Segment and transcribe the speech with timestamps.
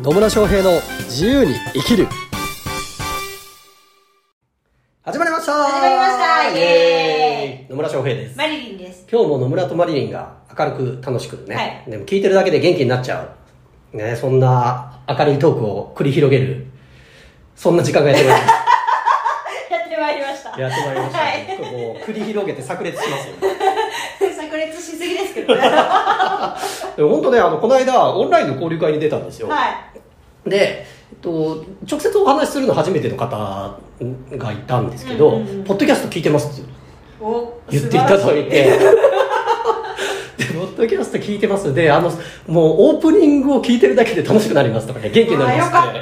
[0.00, 2.06] 野村翔平の自由に生きる。
[5.02, 5.52] 始まりました。
[5.54, 6.56] 始まりました。
[6.56, 8.38] イエ野村翔平です。
[8.38, 9.08] マリリンです。
[9.10, 11.90] 今日も野村とマリリンが明るく楽しくね、はい。
[11.90, 13.28] でも聞いてるだけで元気になっちゃ
[13.92, 13.96] う。
[13.96, 16.66] ねそんな明るいトークを繰り広げる。
[17.56, 18.54] そんな時間がやってまいりまし
[19.74, 20.50] やってまいりました。
[20.52, 21.72] たやってまいりました、ねはい。
[21.72, 23.34] もう繰り広げて炸裂しますよ
[24.98, 25.62] すぎですけどね。
[26.96, 30.50] でも本当ねあのこの間オンラインの交流会に出たんですよ、はい。
[30.50, 33.78] で、えっと、直接お話しするの初めての方
[34.36, 35.64] がいたんですけど、うんうんうん。
[35.64, 36.70] ポッドキャスト聞いてますって
[37.20, 38.78] お言っていただいて、
[40.38, 41.74] で、ポッドキャスト聞いてます。
[41.74, 42.10] で、あの、
[42.46, 46.00] もうオープニングを聞いてるだけで楽しくなりますとかね、元気になありますって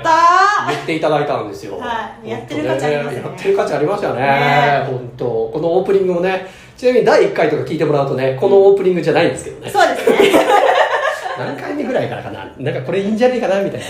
[0.69, 1.79] 言っていただいたんですよ。
[1.79, 2.29] はい。
[2.29, 3.23] やってる価値ありますね。
[3.23, 4.21] やってる価値ありましたよね。
[4.21, 4.87] ね。
[4.87, 5.25] 本当。
[5.25, 9.71] このオープニングもね、ちなみに第1回とか聞いてもらうとね、このオープニングじゃないんですけどね。
[9.71, 10.17] そうですね。
[11.39, 12.45] 何回目ぐらいからかな？
[12.59, 13.87] なんかこれいいんじゃねえかなみたいな。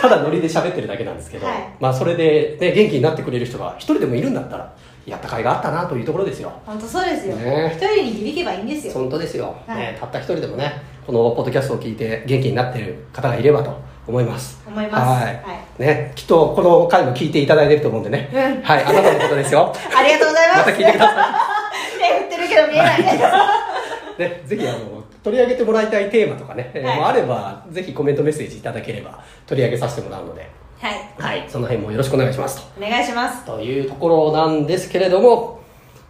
[0.00, 1.56] ただノリで喋ってるだけなんですけど、はい。
[1.78, 4.72] まあそれで、ね、元気になってくれる人が一人でもいるんだったら
[5.06, 6.52] やった甲斐があったなというところですよ。
[6.64, 7.36] 本当そうですよ。
[7.36, 7.72] ね。
[7.74, 8.92] 一人に響けばいいんですよ。
[8.94, 9.78] 本当ですよ、はい。
[9.78, 14.62] ね、たった一人でもねこのポッドキャストを聞いて元気になってる方がいればと思います。
[14.66, 15.24] 思います。
[15.24, 15.82] はい、はい。
[15.82, 18.62] ね、きっとこの回も聞いていただいてると思うんでね、うん。
[18.62, 18.84] はい。
[18.84, 19.74] あなたのことですよ。
[19.94, 20.58] ありがとうございます。
[20.58, 21.49] また聞いてくださ
[22.10, 23.00] 手振ってるけど見えない。
[23.00, 23.04] い
[24.18, 24.78] ね、ぜひあの
[25.22, 30.50] 取り上げてもらいたいテーマとかね、えーはいもうあればぜひコメントメッセージいただければ取り上げさせてもらうので
[30.80, 30.94] はい。
[31.18, 33.44] はい、その辺もよろしくお願いしますお願いします。
[33.44, 33.56] と。
[33.56, 35.60] というところなんですけれども、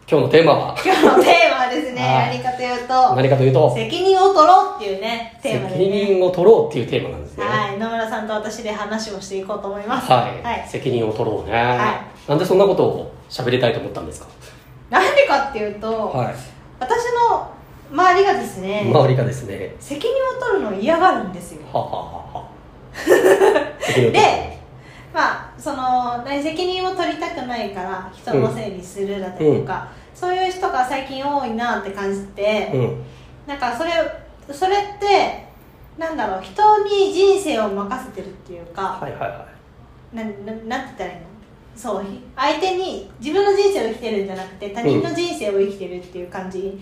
[0.09, 0.77] 今日のテーマは？
[0.85, 6.05] 今日のテーマはですね、はい何かというと、何かというと、責任を取ろうっていうね、テーマで責ね。
[6.07, 7.45] 任を取ろうっていうテーマなんですね。
[7.45, 7.79] はい。
[7.79, 10.11] 野村さんと私で話をしていこうと思います。
[10.11, 10.69] はい、はい。
[10.69, 14.29] 責任を取ろうね、はなんでそんなことを喋りたいと思ったんですか？
[14.91, 16.35] なんでかっていうと、はい。
[16.79, 16.99] 私
[17.31, 17.51] の
[17.93, 22.03] 周りがですね、周りがですね、責任を取るのを嫌がるんですよははは
[22.35, 22.51] は。
[23.87, 24.59] で
[25.13, 33.03] まあその何責任を取りたくないから人のせいにするだったりとか、そういう人が最近多いなって感じて、うん。
[33.47, 33.91] なんかそれ
[34.53, 35.45] それって
[35.99, 39.47] なんだろう人に人生を任せてるっていうか、はいはいは
[40.13, 41.23] なななんて言ったらいいの？
[41.77, 46.79] そうひ相手に自分の人生を生きてるんじゃなくて他人の人生を生きてるっていう感じ、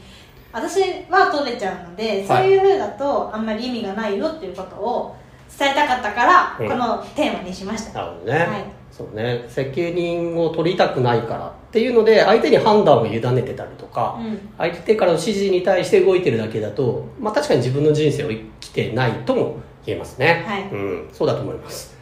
[0.53, 5.17] 私は取れちゃうので、そういう風だとあんまり意味がないよっていうことを
[5.59, 6.69] 伝えたかったから、うん。
[6.69, 7.93] このテーマにしましい。
[7.93, 8.01] た。
[8.01, 8.39] なるほどね。
[8.39, 8.65] はい。
[8.91, 14.39] そうね、責任を取りたくないからっていうので相手に判断を委ねてたりとか、うん。
[14.57, 20.63] 相手からの指示に対して動いてるだけだと、まあ、確かに自分の人生を生きてないとも言えますね、はい。
[20.73, 21.97] うん、そうだと思います、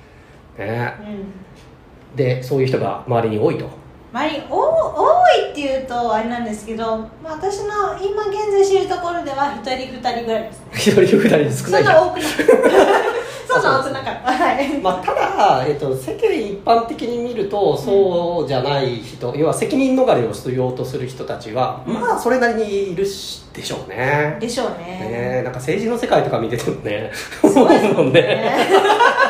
[0.57, 1.46] ね、うん
[2.17, 3.69] でそういう人が周りに多いと。
[4.13, 10.67] 周りお多いっていうとあれなんですけど、まあ、私の今現在知るところでは一人二人ぐらいですね。
[10.73, 11.95] 一人二人少そないじゃん。
[11.95, 12.47] んな多くなかっ
[13.47, 14.33] たそんな多くなかった。
[14.33, 14.79] はい。
[14.79, 21.95] まあ、ただ、えっと世間一般的に見るとそうじゃない人、要は責任逃れをしようとする人たちは、うん。
[21.95, 24.39] まあそれなりにいるしでしょうね。
[24.41, 24.87] でしょうね。
[25.11, 27.11] ねなんか政治の世界とか見ててもね
[27.43, 28.57] そうです思うもんねね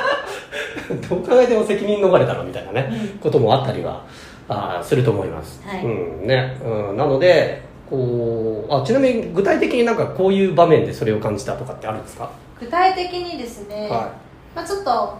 [1.08, 3.18] どう考えても責任逃れだろみたいなね、うん。
[3.18, 4.02] こともあったりは
[4.48, 5.84] あーすると思います、はい。
[5.84, 5.88] う
[6.24, 6.56] んね。
[6.64, 12.30] うん、なのでこうあちなみに具体的になんかこういう場面でそれを感じたとかってあるんですか、
[12.60, 14.10] 具体的にですね、は
[14.54, 15.14] まあ、ちょっと、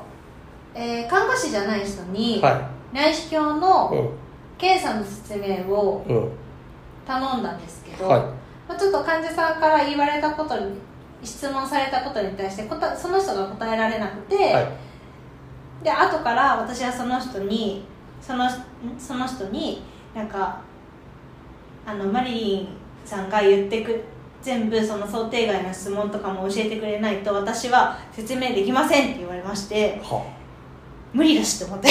[0.74, 2.42] えー看護師じゃない人に、い。
[2.42, 2.60] は
[2.92, 4.10] 内視鏡いの
[4.58, 6.16] 検査の説明をうん。
[6.16, 6.28] うん
[7.06, 8.20] 頼んだんですけど、はい。
[8.68, 10.72] まあ、ちょっと患者さんから言われたことに
[11.22, 14.66] 質問されたことに対してその人が答えられなくて、はい
[15.82, 17.84] で後から私はその人に
[18.20, 18.50] そのん
[18.98, 19.82] その人に
[20.14, 20.60] なんか
[21.84, 22.68] あのマリリン
[23.04, 24.02] さんが言ってく
[24.42, 30.36] 全部その想定外の質問とかも教えてくれないと私は説明できませんって言われましては
[31.12, 31.88] 無理だしって思って。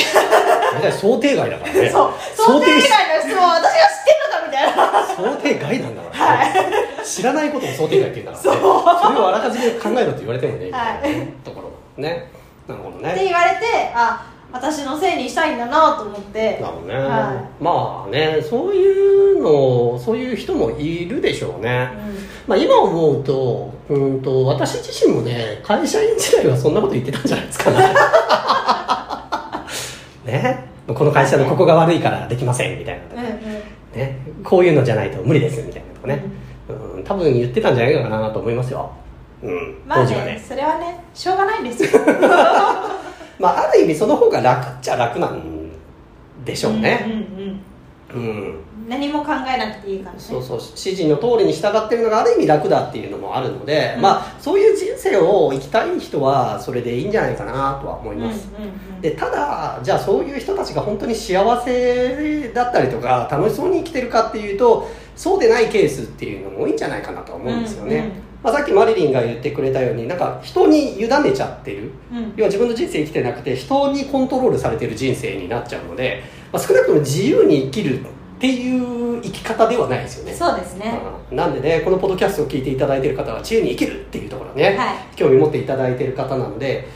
[0.91, 1.89] 想定外だからね。
[1.89, 2.13] そう。
[2.35, 5.07] 想定外の質問私が知ってるのかみたいな。
[5.07, 6.37] 想定外なんだから。
[6.37, 6.71] ね、
[7.03, 8.59] 知らないことを想定外って言うんだからね。
[9.01, 11.27] それをあらかじめ考えろって言われてもねはい。
[11.43, 12.29] ところね
[12.67, 16.59] なるほどってね言われてあ私のせいにしたいんだなと思って。
[16.61, 21.89] なるほどね、はまあねそういうのそういう人もいるでしょうね、
[22.47, 27.77] うまあ、今思うとうんと私自身もね会社員時代はそんなこと言ってたんじゃないですかね。
[30.31, 30.75] ね。
[30.87, 33.15] この会社のここが悪いからできませんみたいなと。
[33.15, 33.75] か、んうんうん。
[33.95, 36.23] ね、こういうのじゃないと無理ですみたいなとかね、
[36.95, 38.91] うん、多分言ってたんじゃないかなと思いますよ、
[39.45, 40.43] うん、まあねね。
[40.45, 41.89] それはねしょうがないんですよ。
[43.39, 45.69] まあある意味その方が楽っちゃ楽なん
[46.43, 47.05] でしょうね。
[48.13, 48.65] うんうんうん、うん。
[48.87, 50.19] 何も考えなくていいからね。
[50.19, 54.01] そうそう指示の通りに従ってるのがある意味楽だっていうのもあるので、うん。
[54.01, 59.01] まあそういう人生を生きたい人はそれでいいんじゃないかなとは思いうんうんます、うん。
[59.01, 68.11] でただじゃあそういう人たちが本当に幸せだったりとか楽しそうに生きてるかっていうとそうでないケースっていうのも多いんじゃないかなとは思うんですよね、うんうん
[68.45, 71.89] まあ、さっきマリリンが言ってくれたようになんか人に委ねちゃってる。
[72.11, 72.33] うん。
[72.35, 76.21] 要は自分の人生生きてなくて人にコントロールされてる人生になっちゃうので、
[76.53, 78.05] まあ、少なくとも自由に生きるっ
[78.39, 80.33] ていう生き方ではないですよね。
[80.35, 80.93] そうですね。
[81.29, 84.97] うんなんでねこのポッドキャストを聞いていただいている方は自由に生きるっていうところね、はい。
[85.15, 86.87] 興味持っていただいている方なので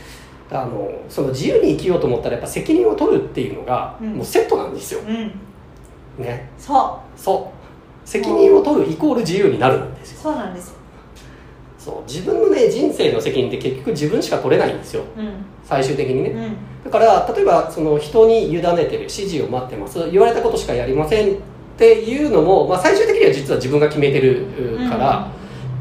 [0.52, 4.12] あのその自由に生きようと思ったらやっぱ責任を取るっていうのがうん。
[4.14, 6.24] もうセットなんですよ、うん。
[6.24, 6.48] ね。
[6.56, 8.08] そそう。
[8.08, 10.18] 責任を取るイコール自由になるんですよ。
[10.20, 10.79] うそうなんですよ
[11.90, 12.02] そう。
[12.06, 15.02] 自分のね人生の責任って結局自分しか取れないんですよ。
[15.16, 15.32] うん。
[15.64, 16.56] 最終的にね、うん。
[16.84, 20.10] だから例えばその人に委ねてる指示を待ってます。
[20.10, 21.38] 言われたことしかやりませんっ
[21.76, 24.46] ていうのも、まあ、最終的には実は自分が決めてる
[24.86, 25.32] うから、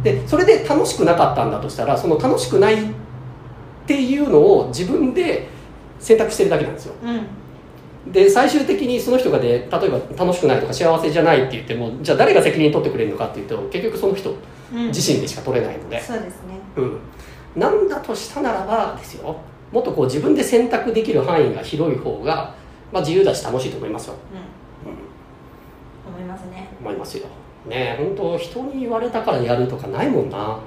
[0.04, 2.88] でそれで楽しくなかったんだとしたらその楽しくないっ
[3.86, 5.50] ていうのを自分で
[6.00, 6.96] 選択してるだけなんですよ。
[7.04, 8.12] うん。
[8.12, 14.32] で最終的にその人がで例えば楽しくないとか幸せじゃないって言ってもじゃあ誰が責任取ってくれるのかっていうと結局その人。
[14.32, 14.38] うん
[14.72, 16.60] 自身でしか取れないので、そうですね。
[16.76, 17.00] うん、
[17.56, 19.36] なんだとしたならばですよ。
[19.72, 22.56] もっとこう自分で選択できる範囲が広い方が、
[22.92, 24.92] まあ、自由だし楽しいと思いますよ、うん。
[24.92, 26.68] うん、思いますね。
[26.80, 27.28] 思いますよ。
[27.68, 30.60] ね本当人に言われたからやるとかないもんな。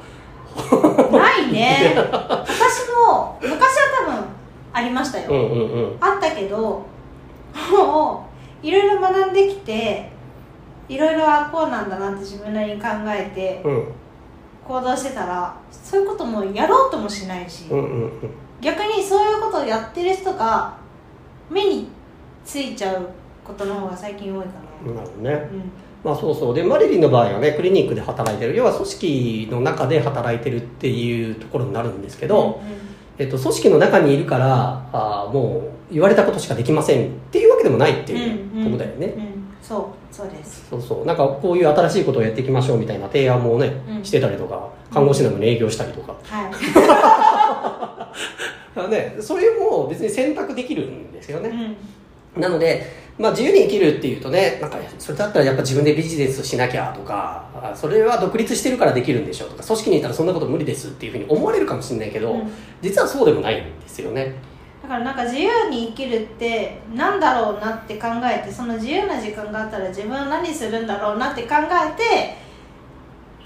[1.10, 1.94] ない ね。
[1.96, 4.24] 私も昔は多分
[4.72, 5.96] ありましたよ、うんうんうん。
[6.00, 8.28] あったけども
[8.62, 10.11] ういろいろ学んできて
[10.88, 13.88] いろいろあこうなんだなって自分なりに考えてうん。
[14.66, 18.10] 行動してたらそういうこともやろうともしないし、うんうんうん。
[18.60, 20.76] 逆にそういうことをやってる人が
[21.50, 21.88] 目に
[22.44, 23.08] ついちゃう
[23.44, 24.52] ことの方が最近多いか
[24.86, 25.48] な、なるほどね。
[25.52, 25.70] うん。
[26.04, 26.54] まあそうそう。
[26.54, 28.54] でマリリンの場合はねクリニックで働いてる。
[28.54, 32.60] 要は組織の中で働いてるっていうところになるんですけど、
[33.18, 35.56] えっと、組織の中にいるからあーも
[35.90, 39.31] う言われたことしかできませんっていうわけでもないっていうことだよね、うんうん
[39.62, 40.66] そうそうです。
[40.68, 41.06] そうそう。
[41.06, 44.04] なんかこういう新しいことをやっていきましょうみたいな提案もね、うん。
[44.04, 46.48] してたりとか看護師なのに営業したりとか、は
[48.86, 51.76] い、 ね、それも別に選択できるんですようね、ん。
[52.40, 52.86] なので、
[53.18, 62.50] まあ、自由に生きるっていうとねなんかそれだったらやっぱ自分でビジネスしなきゃとかあそれは独立してるからできるんでしょとか組織にいたらそんなこと無理ですっていうふうに思われるかもしれないけど、うん。
[62.80, 64.34] 実はそうでもないんですよね
[64.82, 72.36] だからなんか自由に生きるってなんだろうなって考えてその自由な時間があったら自分は何するんだろうなって考えて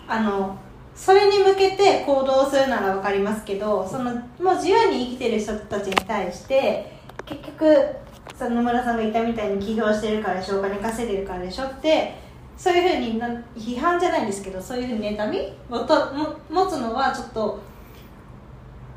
[0.09, 0.56] あの
[0.94, 6.91] それに向けて行動するなら分かりますけどそのもう自由に生きてる人たちに対して
[7.27, 7.87] 結局
[8.35, 12.15] その野村さんが言ったみたいに起業してるからでしょお金稼いでるからでしょって
[12.56, 13.21] そういうふうに
[13.55, 16.12] 批判じゃないんですけどそういうふうに妬みをと
[16.50, 17.61] 持つのはちょっと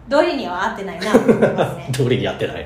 [0.09, 1.89] 道理には合ってないなと思いますね。
[1.93, 2.55] 通りにやってない。
[2.55, 2.65] はい。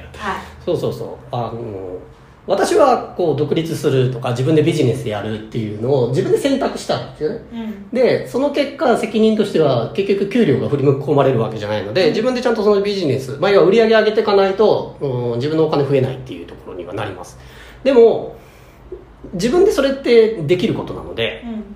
[0.66, 1.07] そうそうそう。
[1.31, 2.00] あの
[2.45, 7.40] 私はこう独立するとか自分でビジネスやるっていうのを自分で選択したんですよね。
[7.54, 7.90] うん。
[7.92, 17.38] でその結果責任としては結局給料が振り込まれるわけじゃないので自分でちゃんとそのビジネス、まあ、要は売り上げ上げていかないと、うん、自分のお金増えないっていうところにはなります。
[17.84, 18.36] でも
[19.34, 21.75] 自分でそれってできることなので、うん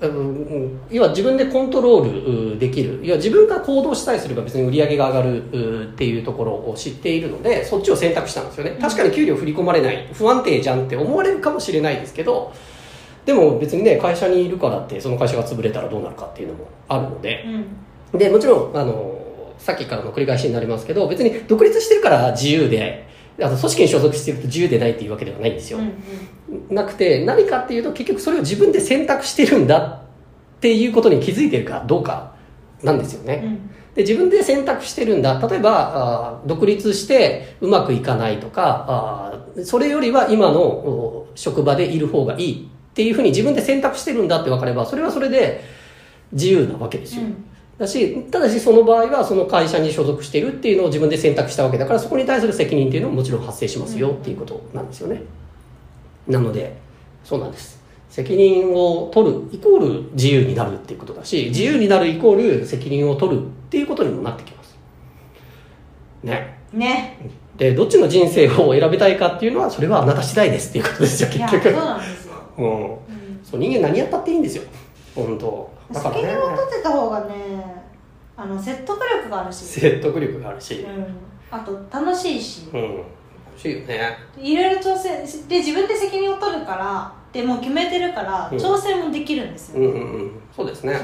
[0.00, 3.00] うん要は自分でコントロールうできる。
[3.02, 8.78] 要は自分が行動したりすれば別に売り上げが上がるうっていうところを知っているのでそっちを選択したんですよね。
[8.80, 12.52] 確かに給料振り込まれない不安定じゃんって思われるかもしれないですけど
[13.26, 17.44] でも別にね会社にいるからってその会社が潰れたらどうなるかっていうのもあるので。
[18.12, 18.18] うん。
[18.18, 19.18] でもちろんあの
[19.58, 23.07] さっきからの繰り返しになりますけど別に独立してるから自由で
[23.40, 25.92] あの組織に所属してると自由でないっていうわけではないんですよ、うん
[26.70, 29.78] なくて何かっていうと結局それを自分で選択してるんだ
[30.56, 32.32] っていうことに気づいてるかどうか
[32.82, 33.94] なんですよね、うん。
[33.94, 35.38] で自分で選択してるんだ。
[35.46, 45.62] 例えばあー独立してうまくいかないとかあーそれよりは今のお職場でいる方がいいっていうふうに自分で選択してるんだって分かればそれはそれで
[46.32, 47.44] 自由なわけですよ、うん
[47.78, 55.22] だしただしその場合はその会社に所属しているっていうのを自分で選択したわけだからそこに対する責任っていうのももちろん発生しますよっていうことなんですよね、
[56.26, 56.76] なので
[57.24, 57.78] そうなんです。
[58.08, 64.76] 責任を取るイコール自由になるっていうことだし自由になるイコール責任を取るっていうことにもなってきます。
[66.24, 66.58] ね。
[66.72, 67.18] ね。
[67.56, 71.62] でどっちの人生を選びたいかっていうのはそれはあなた次第ですっていうことですよ結局。
[71.64, 72.82] そうなんですよ、うん。
[72.82, 72.98] うん。
[73.44, 74.64] そう人間何やったっていいんですよ
[75.14, 75.70] 本当。
[75.92, 76.22] だからね。
[76.22, 77.57] 責任を取ってた方がね
[78.40, 80.74] あの説得力があるし、説得力があるし。
[80.76, 81.06] うん、
[81.50, 82.68] あと楽しいし。
[82.72, 82.80] うん。
[82.80, 83.04] 欲
[83.58, 84.16] しいよね。
[84.40, 88.58] いろいろ挑戦しで自分で責任を取るからでもう決めてるからうん。
[88.58, 90.40] 調整もできるんですよ、うんうんうん。
[90.54, 90.96] そうですね、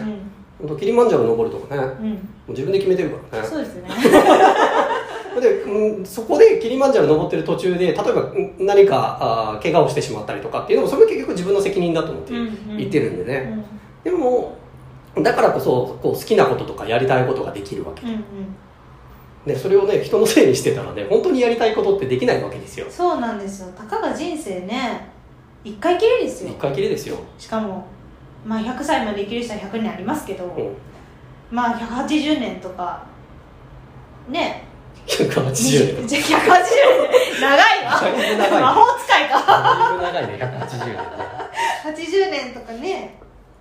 [0.60, 0.78] うん。
[0.78, 1.82] キリマンジャロ登るとかね。
[1.82, 2.12] もうん。
[2.12, 2.18] う
[2.50, 3.48] 自分で決めてるからね。
[3.48, 3.88] そうですね。
[5.40, 12.76] で、うん、そこでキリマンジャロ登ってる途中で例えばうん何かあー怪我をしてしまったりとかっていうのもそれも結局自分の責任だと思ってうんうん。
[12.76, 13.64] 言ってるんでね、
[14.04, 14.12] うん。
[14.12, 14.56] でも
[15.22, 18.02] だからこそこう好きなこととかやりたいことができるわけ。
[18.02, 18.22] うんうん。
[19.46, 22.86] でそれをね人のせいにしてたらね本当にやりたいことってできないわけですよ。
[22.90, 23.72] そうなんですよ。
[23.76, 25.08] たかが人生ね
[25.62, 26.50] 一回きりですよ。
[26.50, 27.86] 一回きりですよ、しかも
[28.44, 30.76] まあ100歳まで生きる人は100年ありますけど、うん、
[31.50, 33.06] まあ180年とか
[34.28, 34.64] ね。
[35.06, 36.08] 180年。
[36.08, 37.40] じゃ180年。
[37.40, 38.00] 長いわ。
[38.00, 39.40] だいぶ長い魔法使いか。
[39.46, 40.38] だいぶ長いね。
[40.40, 41.02] 180年ね。
[41.84, 43.18] 80年とかね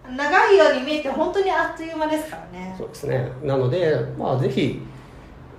[0.09, 2.75] 長いように見えて本当にあっという間ですからね。
[2.77, 3.31] そうですね。
[3.43, 4.81] なのでまあぜひ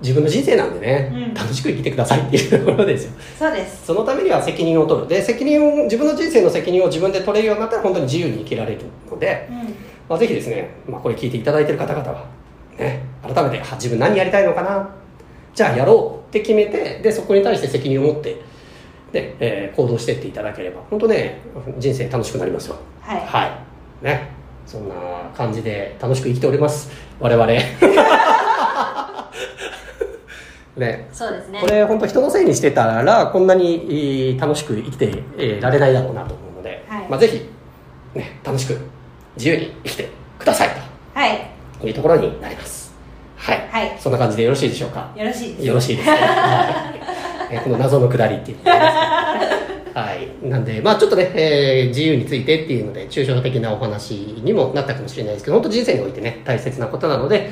[0.01, 1.35] 自分の人生なんでね、うん。
[1.35, 3.13] 楽しく生きてくださいっていうところですよ。
[3.39, 3.87] そうです。
[3.87, 5.09] そのためには責任を取る。
[5.09, 9.57] で責任を自分の人生の責任を自分で取れるようになったら本当に自由に生きられるので、うん。
[10.09, 12.27] まあ、ぜひですね、まあ、これ聞いていただいている方々は、
[12.77, 14.95] ね、改めてあ自分何やりたいのかな？
[15.55, 18.43] じゃあやろうって決めてでそこに対して責任を持って
[19.13, 21.41] で、えー行動していっていただければ本当ね
[21.79, 22.77] 人生楽しくなりますよ。
[23.01, 23.64] はい、はい
[24.05, 24.29] ね。
[24.67, 24.95] そんな
[25.37, 26.91] 感じで楽しく生きております。
[27.19, 27.47] 我々。
[30.77, 31.09] ね。
[31.13, 31.61] そうですね。
[31.61, 35.07] これ本当人のせいにしてたらこんなにえー楽しく生きて
[35.39, 37.07] えーられないだろうなと思うので、はい。
[37.09, 37.49] まあ、ぜひ、
[38.15, 38.79] ね、楽しく
[39.37, 40.09] 自由に生きて
[40.39, 40.71] ください
[41.15, 41.47] はい。
[41.81, 42.93] というところになります。
[43.37, 43.97] はい、はい。
[43.99, 45.11] そんな感じでよろしいでしょうか？
[45.17, 45.67] よろしいです。
[45.67, 46.17] よろしいですね、
[47.63, 48.93] この謎のくだりっていうのがね
[49.95, 57.51] はい、なんで、まあちょっとね、えー自由についてっていうので、抽象的なお話にもなったかもしれないですけど、本当人生においてね、大切なことなので、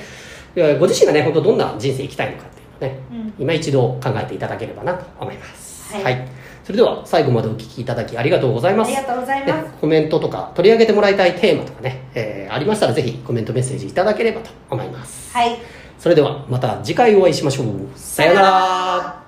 [0.80, 5.94] ご自身がね、本当どんな人生生きたいのかっていうのをね、うん今一度考えていただければなと思います。
[5.94, 6.28] はい
[6.64, 8.88] それでは、最後までお聞きいただきありがとうございます。
[8.88, 15.32] ありがとうございねますコメントとか取り上げてもらいたいテーマとかね、えーありましたらぜひコメントメッセージいただければと思います。
[15.32, 15.56] はい
[15.98, 17.66] それではまた次回お会いしましょう。
[17.94, 19.21] さようなら。